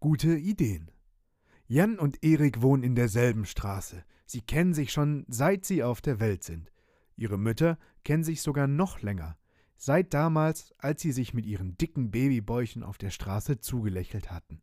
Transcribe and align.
Gute 0.00 0.36
Ideen. 0.36 0.92
Jan 1.66 1.98
und 1.98 2.24
Erik 2.24 2.62
wohnen 2.62 2.84
in 2.84 2.94
derselben 2.94 3.44
Straße. 3.44 4.04
Sie 4.26 4.42
kennen 4.42 4.72
sich 4.72 4.92
schon 4.92 5.24
seit 5.26 5.64
sie 5.64 5.82
auf 5.82 6.00
der 6.00 6.20
Welt 6.20 6.44
sind. 6.44 6.70
Ihre 7.16 7.36
Mütter 7.36 7.78
kennen 8.04 8.22
sich 8.22 8.40
sogar 8.40 8.68
noch 8.68 9.02
länger. 9.02 9.36
Seit 9.76 10.14
damals, 10.14 10.72
als 10.78 11.02
sie 11.02 11.10
sich 11.10 11.34
mit 11.34 11.46
ihren 11.46 11.76
dicken 11.78 12.12
Babybäuchen 12.12 12.84
auf 12.84 12.96
der 12.96 13.10
Straße 13.10 13.58
zugelächelt 13.58 14.30
hatten. 14.30 14.62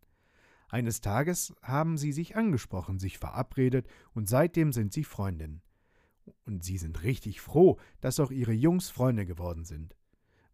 Eines 0.69 1.01
Tages 1.01 1.53
haben 1.61 1.97
sie 1.97 2.13
sich 2.13 2.37
angesprochen, 2.37 2.97
sich 2.97 3.17
verabredet 3.17 3.89
und 4.13 4.29
seitdem 4.29 4.71
sind 4.71 4.93
sie 4.93 5.03
Freundinnen. 5.03 5.61
Und 6.45 6.63
sie 6.63 6.77
sind 6.77 7.03
richtig 7.03 7.41
froh, 7.41 7.77
dass 7.99 8.21
auch 8.21 8.31
ihre 8.31 8.53
Jungs 8.53 8.89
Freunde 8.89 9.25
geworden 9.25 9.65
sind. 9.65 9.97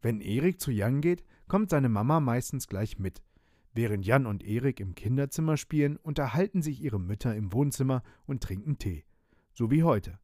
Wenn 0.02 0.22
Erik 0.22 0.60
zu 0.60 0.72
Jan 0.72 1.02
geht, 1.02 1.24
kommt 1.48 1.70
seine 1.70 1.90
Mama 1.90 2.20
meistens 2.20 2.68
gleich 2.68 2.98
mit. 2.98 3.22
Während 3.74 4.06
Jan 4.06 4.26
und 4.26 4.44
Erik 4.44 4.80
im 4.80 4.96
Kinderzimmer 4.96 5.56
spielen, 5.56 5.98
unterhalten 5.98 6.62
sich 6.62 6.82
ihre 6.82 7.00
Mütter 7.00 7.36
im 7.36 7.54
Wohnzimmer 7.54 8.04
und 8.26 8.44
trinken 8.44 8.78
Tee. 8.78 9.06
So 9.54 9.72
wie 9.72 9.84
heute. 9.84 10.20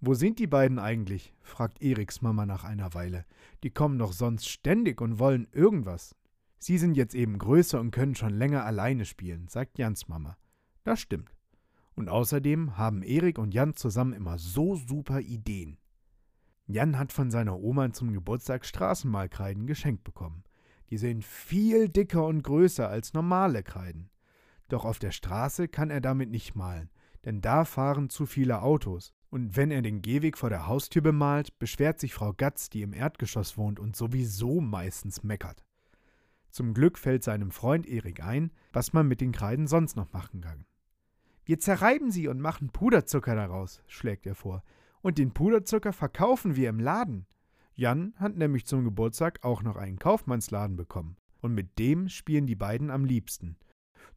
Wo 0.00 0.14
sind 0.14 0.38
die 0.38 0.46
beiden 0.46 0.78
eigentlich? 0.78 1.34
fragt 1.40 1.82
Eriks 1.82 2.22
Mama 2.22 2.46
nach 2.46 2.64
einer 2.64 2.94
Weile. 2.94 3.24
Die 3.62 3.70
kommen 3.70 3.98
doch 3.98 4.12
sonst 4.12 4.48
ständig 4.48 5.00
und 5.00 5.18
wollen 5.18 5.48
irgendwas. 5.52 6.14
Sie 6.58 6.78
sind 6.78 6.96
jetzt 6.96 7.14
eben 7.14 7.38
größer 7.38 7.80
und 7.80 7.90
können 7.90 8.14
schon 8.14 8.34
länger 8.34 8.64
alleine 8.64 9.04
spielen, 9.04 9.48
sagt 9.48 9.78
Jans 9.78 10.08
Mama. 10.08 10.36
Das 10.84 11.00
stimmt. 11.00 11.32
Und 11.94 12.08
außerdem 12.08 12.76
haben 12.76 13.02
Erik 13.02 13.38
und 13.38 13.54
Jan 13.54 13.74
zusammen 13.74 14.12
immer 14.12 14.38
so 14.38 14.76
super 14.76 15.20
Ideen. 15.20 15.78
Jan 16.66 16.98
hat 16.98 17.12
von 17.12 17.30
seiner 17.30 17.58
Oma 17.58 17.92
zum 17.92 18.12
Geburtstag 18.12 18.66
Straßenmalkreiden 18.66 19.66
geschenkt 19.66 20.04
bekommen. 20.04 20.44
Die 20.90 20.98
sind 20.98 21.24
viel 21.24 21.88
dicker 21.88 22.26
und 22.26 22.42
größer 22.42 22.88
als 22.88 23.12
normale 23.12 23.62
Kreiden. 23.62 24.10
Doch 24.68 24.84
auf 24.84 24.98
der 24.98 25.12
Straße 25.12 25.68
kann 25.68 25.90
er 25.90 26.00
damit 26.00 26.30
nicht 26.30 26.54
malen, 26.54 26.90
denn 27.24 27.40
da 27.40 27.64
fahren 27.64 28.10
zu 28.10 28.26
viele 28.26 28.62
Autos. 28.62 29.12
Und 29.30 29.56
wenn 29.56 29.70
er 29.70 29.82
den 29.82 30.00
Gehweg 30.00 30.38
vor 30.38 30.48
der 30.48 30.66
Haustür 30.66 31.02
bemalt, 31.02 31.58
beschwert 31.58 32.00
sich 32.00 32.14
Frau 32.14 32.32
Gatz, 32.32 32.70
die 32.70 32.82
im 32.82 32.94
Erdgeschoss 32.94 33.58
wohnt 33.58 33.78
und 33.78 33.94
sowieso 33.94 34.60
meistens 34.60 35.22
meckert. 35.22 35.64
Zum 36.50 36.72
Glück 36.72 36.98
fällt 36.98 37.24
seinem 37.24 37.50
Freund 37.50 37.86
Erik 37.86 38.22
ein, 38.22 38.50
was 38.72 38.94
man 38.94 39.06
mit 39.06 39.20
den 39.20 39.32
Kreiden 39.32 39.66
sonst 39.66 39.96
noch 39.96 40.12
machen 40.12 40.40
kann. 40.40 40.64
Wir 41.44 41.58
zerreiben 41.58 42.10
sie 42.10 42.28
und 42.28 42.40
machen 42.40 42.70
Puderzucker 42.70 43.34
daraus, 43.34 43.82
schlägt 43.86 44.26
er 44.26 44.34
vor. 44.34 44.62
Und 45.00 45.18
den 45.18 45.32
Puderzucker 45.32 45.92
verkaufen 45.92 46.56
wir 46.56 46.68
im 46.68 46.80
Laden. 46.80 47.26
Jan 47.78 48.12
hat 48.16 48.36
nämlich 48.36 48.66
zum 48.66 48.82
Geburtstag 48.82 49.44
auch 49.44 49.62
noch 49.62 49.76
einen 49.76 50.00
Kaufmannsladen 50.00 50.74
bekommen. 50.74 51.16
Und 51.40 51.54
mit 51.54 51.78
dem 51.78 52.08
spielen 52.08 52.44
die 52.44 52.56
beiden 52.56 52.90
am 52.90 53.04
liebsten. 53.04 53.56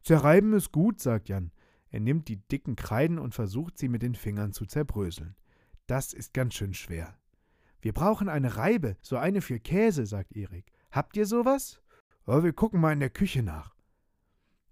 Zerreiben 0.02 0.52
ist 0.52 0.72
gut, 0.72 1.00
sagt 1.00 1.28
Jan. 1.28 1.52
Er 1.90 2.00
nimmt 2.00 2.26
die 2.26 2.38
dicken 2.48 2.74
Kreiden 2.74 3.20
und 3.20 3.36
versucht 3.36 3.78
sie 3.78 3.86
mit 3.86 4.02
den 4.02 4.16
Fingern 4.16 4.52
zu 4.52 4.66
zerbröseln. 4.66 5.36
Das 5.86 6.12
ist 6.12 6.34
ganz 6.34 6.54
schön 6.54 6.74
schwer. 6.74 7.16
Wir 7.80 7.92
brauchen 7.92 8.28
eine 8.28 8.56
Reibe, 8.56 8.96
so 9.00 9.16
eine 9.16 9.40
für 9.40 9.60
Käse, 9.60 10.06
sagt 10.06 10.32
Erik. 10.34 10.72
Habt 10.90 11.16
ihr 11.16 11.24
sowas? 11.24 11.80
Oh, 12.26 12.42
wir 12.42 12.52
gucken 12.52 12.80
mal 12.80 12.92
in 12.92 13.00
der 13.00 13.10
Küche 13.10 13.44
nach. 13.44 13.76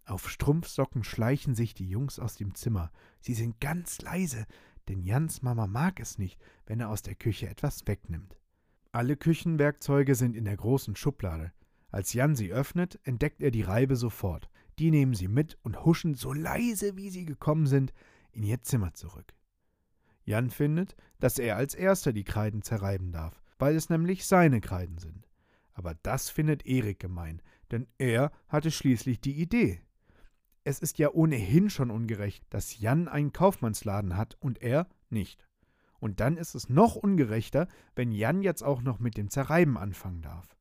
Auf 0.05 0.29
Strumpfsocken 0.29 1.05
schleichen 1.05 1.55
sich 1.55 1.75
die 1.75 1.89
Jungs 1.89 2.19
aus 2.19 2.35
dem 2.35 2.57
Zimmer. 2.57 2.91
Sie 3.21 3.35
sind 3.35 3.61
ganz 3.61 4.01
leise, 4.01 4.47
denn 4.89 5.05
Jans 5.05 5.43
Mama 5.43 5.69
mag 5.69 6.01
es 6.01 6.19
nicht, 6.19 6.41
wenn 6.67 6.81
er 6.81 6.89
aus 6.89 7.03
der 7.03 7.15
Küche 7.15 7.49
etwas 7.49 7.87
wegnimmt. 7.87 8.40
Alle 8.93 9.17
Küchenwerkzeuge 9.17 10.17
sind 10.17 10.35
in 10.35 10.45
der 10.45 10.57
großen 10.57 10.97
Schublade. 10.97 11.53
Als 11.91 12.13
Jan 12.13 12.35
sie 12.35 12.53
öffnet, 12.53 12.99
entdeckt 13.05 13.41
er 13.41 13.53
die 13.53 13.63
Reibe 13.63 13.95
sofort. 13.95 14.51
Die 14.79 14.91
nehmen 14.91 15.15
sie 15.15 15.29
mit 15.29 15.59
und 15.63 15.85
huschen 15.85 16.15
so 16.15 16.33
leise, 16.33 16.97
wie 16.97 17.11
sie 17.11 17.25
gekommen 17.25 17.67
sind, 17.67 17.93
in 18.33 18.43
ihr 18.43 18.63
Zimmer 18.63 18.95
zurück. 18.95 19.35
Jan 20.25 20.51
findet, 20.51 20.97
dass 21.19 21.39
er 21.39 21.57
als 21.57 21.75
erster 21.75 22.13
die 22.13 22.25
Kreiden 22.25 22.63
zerreiben 22.63 23.13
darf, 23.13 23.41
weil 23.59 23.77
es 23.77 23.91
nämlich 23.91 24.27
seine 24.27 24.61
Kreiden 24.61 24.99
sind. 24.99 25.29
Aber 25.73 25.95
das 26.03 26.29
findet 26.29 26.67
Erik 26.67 26.99
gemein, 26.99 27.43
denn 27.71 27.87
er 27.99 28.33
hatte 28.49 28.71
schließlich 28.71 29.21
die 29.21 29.41
Idee. 29.41 29.83
Es 30.65 30.81
ist 30.81 30.99
ja 30.99 31.11
ohnehin 31.11 31.71
schon 31.71 31.91
ungerecht, 31.91 32.45
dass 32.51 32.79
Jan 32.79 33.09
einen 33.09 33.33
Kaufmannsladen 33.33 34.17
hat 34.17 34.37
und 34.41 34.61
er 34.63 34.89
nicht. 35.09 35.47
Und 36.01 36.21
dann 36.21 36.37
ist 36.37 36.55
es 36.55 36.69
noch 36.69 36.97
ungerechter, 36.97 37.69
wenn 37.95 38.11
Jan 38.11 38.43
jetzt 38.43 38.63
auch 38.63 38.83
noch 38.83 38.99
mit 38.99 39.17
dem 39.17 39.29
Zerreiben 39.31 39.77
anfangen 39.77 40.23
darf. 40.23 40.57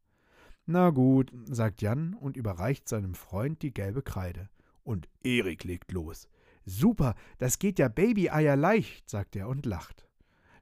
Na 0.65 0.91
gut, 0.91 1.33
sagt 1.45 1.81
Jan 1.81 2.13
und 2.13 2.37
überreicht 2.37 2.87
seinem 2.87 3.15
Freund 3.15 3.61
die 3.63 3.73
gelbe 3.73 4.03
Kreide. 4.03 4.49
Und 4.83 5.09
Erik 5.23 5.63
legt 5.63 5.91
los. 5.91 6.27
Super, 6.65 7.15
das 7.39 7.57
geht 7.57 7.79
ja 7.79 7.87
Baby-Eier 7.87 8.55
leicht, 8.55 9.09
sagt 9.09 9.35
er 9.35 9.47
und 9.47 9.65
lacht. 9.65 10.05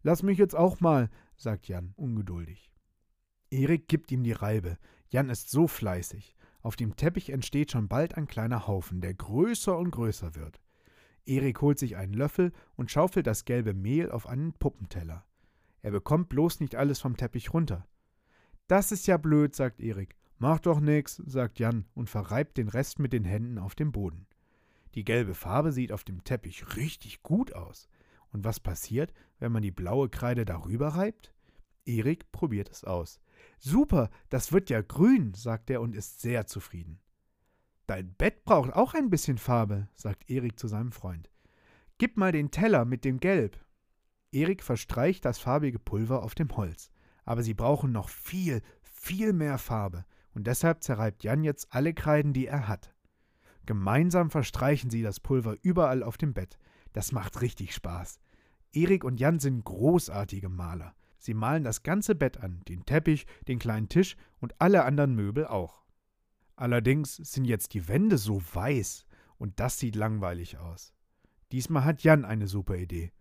Lass 0.04 0.24
mich 0.24 0.38
jetzt 0.38 0.56
auch 0.56 0.80
mal, 0.80 1.10
sagt 1.36 1.68
Jan 1.68 1.94
ungeduldig. 1.98 2.72
Erik 3.50 3.88
gibt 3.88 4.12
ihm 4.12 4.24
die 4.24 4.32
Reibe. 4.32 4.78
Jan 5.10 5.30
ist 5.30 5.50
so 5.50 5.68
fleißig. 5.68 6.36
Auf 6.62 6.76
dem 6.76 6.96
Teppich 6.96 7.30
entsteht 7.30 7.72
schon 7.72 7.88
bald 7.88 8.16
ein 8.16 8.28
kleiner 8.28 8.68
Haufen, 8.68 9.02
der 9.02 9.14
größer 9.14 9.78
und 9.78 9.92
größer 9.92 10.36
wird. 10.36 10.62
Erik 11.28 11.62
holt 11.62 11.80
sich 11.80 11.98
einen 11.98 12.14
Löffel 12.14 12.54
und 12.76 12.92
schaufelt 12.92 13.28
das 13.28 13.46
gelbe 13.46 13.74
Mehl 13.74 14.12
auf 14.12 14.28
einen 14.28 14.54
Puppenteller. 14.54 15.26
Er 15.82 15.92
bekommt 15.92 16.30
bloß 16.30 16.60
nicht 16.60 16.76
alles 16.76 17.00
vom 17.00 17.18
Teppich 17.18 17.54
runter. 17.54 17.88
Das 18.68 18.92
ist 18.92 19.08
ja 19.08 19.18
blöd, 19.18 19.56
sagt 19.56 19.80
Erik. 19.80 20.16
Mach 20.40 20.60
doch 20.60 20.80
nix, 20.80 21.16
sagt 21.26 21.60
Jan 21.60 21.86
und 21.94 22.10
verreibt 22.10 22.58
den 22.58 22.68
Rest 22.68 23.00
mit 23.00 23.14
den 23.14 23.26
Händen 23.26 23.58
auf 23.58 23.76
dem 23.76 23.92
Boden. 23.92 24.28
Die 24.96 25.04
gelbe 25.04 25.34
Farbe 25.34 25.72
sieht 25.72 25.92
auf 25.92 26.04
dem 26.04 26.24
Teppich 26.24 26.76
richtig 26.76 27.24
gut 27.24 27.54
aus. 27.54 27.88
Und 28.32 28.44
was 28.44 28.60
passiert, 28.60 29.14
wenn 29.40 29.52
man 29.52 29.62
die 29.62 29.72
blaue 29.72 30.10
Kreide 30.10 30.46
darüber 30.46 30.90
reibt? 30.90 31.34
Erik 31.86 32.32
probiert 32.32 32.70
es 32.70 32.84
aus. 32.84 33.20
Super, 33.58 34.10
das 34.30 34.52
wird 34.52 34.70
ja 34.70 34.82
grün, 34.82 35.34
sagt 35.34 35.70
er 35.70 35.82
und 35.82 35.96
ist 35.96 36.22
sehr 36.22 36.46
zufrieden. 36.46 37.00
Dein 37.88 38.14
Bett 38.16 38.44
braucht 38.44 38.74
auch 38.74 38.94
ein 38.94 39.10
bisschen 39.10 39.38
Farbe, 39.38 39.88
sagt 39.96 40.30
Erik 40.30 40.60
zu 40.60 40.68
seinem 40.68 40.92
Freund. 40.92 41.32
Gib 41.98 42.18
mal 42.18 42.34
den 42.34 42.52
Teller 42.52 42.84
mit 42.84 43.06
dem 43.06 43.22
Gelb. 43.22 43.58
Erik 44.34 44.62
verstreicht 44.62 45.24
das 45.24 45.40
farbige 45.40 45.80
Pulver 45.80 46.22
auf 46.22 46.36
dem 46.36 46.56
Holz. 46.58 46.92
Aber 47.24 47.44
sie 47.44 47.54
brauchen 47.54 47.94
noch 47.94 48.10
viel, 48.10 48.62
viel 48.82 49.32
mehr 49.32 49.58
Farbe. 49.58 50.06
Und 50.34 50.48
deshalb 50.48 50.84
zerreibt 50.84 51.24
Jan 51.24 51.46
jetzt 51.46 51.74
alle 51.74 51.94
Kreiden, 51.94 52.34
die 52.34 52.46
er 52.46 52.68
hat. 52.68 52.94
Gemeinsam 53.66 54.32
verstreichen 54.32 54.90
sie 54.90 55.02
das 55.02 55.22
Pulver 55.22 55.56
überall 55.62 56.04
auf 56.04 56.18
dem 56.18 56.34
Bett. 56.34 56.60
Das 56.92 57.14
macht 57.14 57.42
richtig 57.42 57.74
Spaß. 57.74 58.20
Erik 58.74 59.06
und 59.06 59.20
Jan 59.20 59.40
sind 59.40 59.64
großartige 59.64 60.50
Maler. 60.50 60.94
Sie 61.20 61.34
malen 61.34 61.64
das 61.64 61.84
ganze 61.84 62.16
Bett 62.16 62.38
an, 62.38 62.62
den 62.68 62.86
Teppich, 62.86 63.26
den 63.48 63.60
kleinen 63.60 63.88
Tisch 63.88 64.18
und 64.40 64.60
alle 64.60 64.84
anderen 64.84 65.16
Möbel 65.16 65.48
auch. 65.48 65.87
Allerdings 66.58 67.16
sind 67.16 67.46
jetzt 67.46 67.74
die 67.76 67.88
Wände 67.88 68.18
so 68.18 68.42
weiß 68.54 69.06
und 69.38 69.60
das 69.60 69.78
sieht 69.80 69.96
langweilig 69.96 70.58
aus. 70.58 70.92
Diesmal 71.52 71.86
hat 71.86 72.04
Jan 72.04 72.26
eine 72.26 72.48
super 72.48 72.76
Idee. 72.76 73.14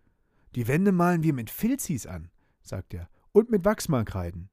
Die 0.55 0.67
Wände 0.67 0.91
malen 0.91 1.21
wir 1.21 1.33
mit 1.33 1.51
Filzis 1.51 2.07
an, 2.07 2.31
sagt 2.63 2.95
er, 2.95 3.09
und 3.31 3.51
mit 3.51 3.63
Wachsmalkreiden. 3.63 4.49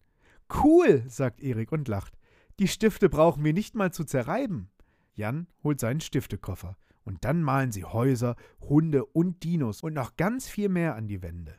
Cool, 0.52 1.02
sagt 1.08 1.40
Erik 1.40 1.72
und 1.72 1.88
lacht. 1.88 2.18
Die 2.58 2.68
Stifte 2.68 3.08
brauchen 3.08 3.42
wir 3.42 3.54
nicht 3.54 3.74
mal 3.74 3.90
zu 3.90 4.04
zerreiben. 4.04 4.70
Jan 5.14 5.48
holt 5.62 5.80
seinen 5.80 6.02
Stiftekoffer 6.02 6.76
und 7.04 7.24
dann 7.24 7.42
malen 7.42 7.72
sie 7.72 7.84
Häuser, 7.84 8.36
Hunde 8.60 9.06
und 9.06 9.42
Dinos 9.44 9.82
und 9.82 9.94
noch 9.94 10.16
ganz 10.16 10.46
viel 10.46 10.68
mehr 10.68 10.94
an 10.94 11.08
die 11.08 11.22
Wände. 11.22 11.58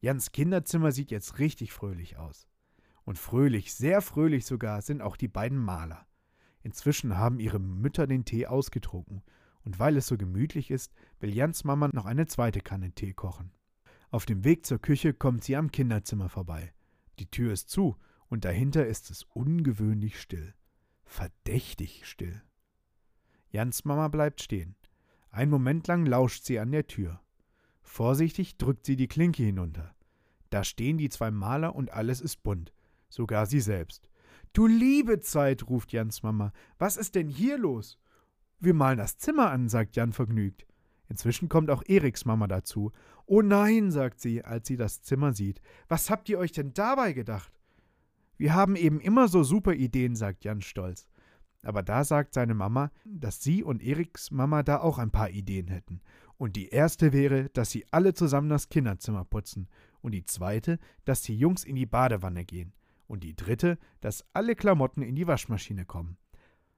Jans 0.00 0.30
Kinderzimmer 0.30 0.92
sieht 0.92 1.10
jetzt 1.10 1.40
richtig 1.40 1.72
fröhlich 1.72 2.16
aus. 2.16 2.46
Und 3.04 3.18
fröhlich, 3.18 3.74
sehr 3.74 4.02
fröhlich 4.02 4.46
sogar, 4.46 4.82
sind 4.82 5.02
auch 5.02 5.16
die 5.16 5.28
beiden 5.28 5.58
Maler. 5.58 6.06
Inzwischen 6.62 7.16
haben 7.16 7.40
ihre 7.40 7.58
Mütter 7.58 8.06
den 8.06 8.24
Tee 8.24 8.46
ausgetrunken, 8.46 9.22
und 9.64 9.78
weil 9.78 9.96
es 9.96 10.06
so 10.06 10.16
gemütlich 10.16 10.70
ist, 10.70 10.92
will 11.20 11.34
Jans 11.34 11.64
Mama 11.64 11.88
noch 11.92 12.06
eine 12.06 12.26
zweite 12.26 12.60
Kanne 12.60 12.92
Tee 12.92 13.12
kochen. 13.12 13.52
Auf 14.10 14.26
dem 14.26 14.44
Weg 14.44 14.66
zur 14.66 14.78
Küche 14.78 15.14
kommt 15.14 15.44
sie 15.44 15.56
am 15.56 15.70
Kinderzimmer 15.70 16.28
vorbei. 16.28 16.72
Die 17.18 17.30
Tür 17.30 17.52
ist 17.52 17.70
zu, 17.70 17.96
und 18.28 18.44
dahinter 18.44 18.86
ist 18.86 19.10
es 19.10 19.24
ungewöhnlich 19.34 20.20
still. 20.20 20.54
Verdächtig 21.04 22.06
still. 22.06 22.42
Jans 23.50 23.84
Mama 23.84 24.08
bleibt 24.08 24.42
stehen. 24.42 24.76
Ein 25.30 25.50
Moment 25.50 25.86
lang 25.86 26.06
lauscht 26.06 26.44
sie 26.44 26.58
an 26.58 26.72
der 26.72 26.86
Tür. 26.86 27.20
Vorsichtig 27.82 28.56
drückt 28.56 28.86
sie 28.86 28.96
die 28.96 29.08
Klinke 29.08 29.42
hinunter. 29.42 29.94
Da 30.50 30.64
stehen 30.64 30.98
die 30.98 31.08
zwei 31.08 31.30
Maler 31.30 31.74
und 31.74 31.92
alles 31.92 32.20
ist 32.20 32.42
bunt, 32.42 32.72
sogar 33.08 33.46
sie 33.46 33.60
selbst. 33.60 34.09
Du 34.52 34.66
liebe 34.66 35.20
Zeit, 35.20 35.68
ruft 35.68 35.92
Jans 35.92 36.24
Mama. 36.24 36.52
Was 36.78 36.96
ist 36.96 37.14
denn 37.14 37.28
hier 37.28 37.56
los? 37.56 37.98
Wir 38.58 38.74
malen 38.74 38.98
das 38.98 39.16
Zimmer 39.16 39.50
an, 39.50 39.68
sagt 39.68 39.94
Jan 39.94 40.12
vergnügt. 40.12 40.66
Inzwischen 41.08 41.48
kommt 41.48 41.70
auch 41.70 41.84
Eriks 41.86 42.24
Mama 42.24 42.48
dazu. 42.48 42.92
Oh 43.26 43.42
nein, 43.42 43.92
sagt 43.92 44.20
sie, 44.20 44.44
als 44.44 44.66
sie 44.66 44.76
das 44.76 45.02
Zimmer 45.02 45.32
sieht. 45.32 45.60
Was 45.88 46.10
habt 46.10 46.28
ihr 46.28 46.38
euch 46.38 46.50
denn 46.50 46.74
dabei 46.74 47.12
gedacht? 47.12 47.52
Wir 48.38 48.54
haben 48.54 48.74
eben 48.74 49.00
immer 49.00 49.28
so 49.28 49.44
super 49.44 49.74
Ideen, 49.74 50.16
sagt 50.16 50.44
Jan 50.44 50.62
stolz. 50.62 51.06
Aber 51.62 51.82
da 51.82 52.04
sagt 52.04 52.34
seine 52.34 52.54
Mama, 52.54 52.90
dass 53.04 53.42
sie 53.42 53.62
und 53.62 53.82
Eriks 53.82 54.32
Mama 54.32 54.62
da 54.64 54.80
auch 54.80 54.98
ein 54.98 55.10
paar 55.12 55.30
Ideen 55.30 55.68
hätten. 55.68 56.00
Und 56.38 56.56
die 56.56 56.70
erste 56.70 57.12
wäre, 57.12 57.50
dass 57.50 57.70
sie 57.70 57.84
alle 57.92 58.14
zusammen 58.14 58.48
das 58.48 58.68
Kinderzimmer 58.68 59.24
putzen. 59.24 59.68
Und 60.00 60.12
die 60.12 60.24
zweite, 60.24 60.78
dass 61.04 61.22
die 61.22 61.36
Jungs 61.36 61.64
in 61.64 61.76
die 61.76 61.86
Badewanne 61.86 62.44
gehen. 62.44 62.72
Und 63.10 63.24
die 63.24 63.34
dritte, 63.34 63.76
dass 64.00 64.24
alle 64.34 64.54
Klamotten 64.54 65.02
in 65.02 65.16
die 65.16 65.26
Waschmaschine 65.26 65.84
kommen. 65.84 66.16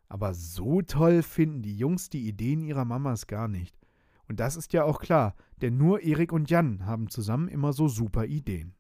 Aber 0.08 0.32
so 0.32 0.81
toll 0.81 1.23
finden 1.23 1.61
die 1.61 1.76
Jungs 1.76 2.08
die 2.08 2.26
Ideen 2.26 2.62
ihrer 2.62 2.87
Mamas 2.87 3.26
gar 3.26 3.49
nicht. 3.49 3.79
Und 4.29 4.40
das 4.40 4.56
ist 4.56 4.73
ja 4.73 4.84
auch 4.84 4.99
klar, 4.99 5.34
denn 5.61 5.76
nur 5.76 6.00
Erik 6.00 6.32
und 6.32 6.49
Jan 6.49 6.87
haben 6.87 7.11
zusammen 7.11 7.49
immer 7.49 7.75
so 7.75 7.87
super 7.87 8.25
Ideen. 8.25 8.75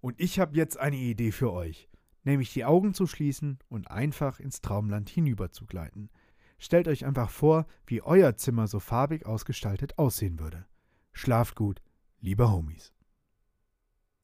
Und 0.00 0.18
ich 0.18 0.40
habe 0.40 0.56
jetzt 0.56 0.76
eine 0.76 0.96
Idee 0.96 1.30
für 1.30 1.52
euch, 1.52 1.88
nämlich 2.24 2.52
die 2.52 2.64
Augen 2.64 2.92
zu 2.92 3.06
schließen 3.06 3.60
und 3.68 3.92
einfach 3.92 4.40
ins 4.40 4.60
Traumland 4.60 5.08
hinüber 5.08 5.52
zu 5.52 5.66
gleiten. 5.66 6.10
Stellt 6.58 6.88
euch 6.88 7.04
einfach 7.04 7.30
vor, 7.30 7.66
wie 7.86 8.02
euer 8.02 8.34
Zimmer 8.34 8.66
so 8.66 8.80
farbig 8.80 9.24
ausgestaltet 9.24 9.98
aussehen 9.98 10.40
würde. 10.40 10.66
Schlaft 11.12 11.54
gut, 11.54 11.80
liebe 12.20 12.50
Homies. 12.50 12.93